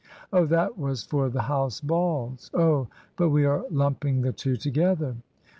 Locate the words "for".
1.03-1.29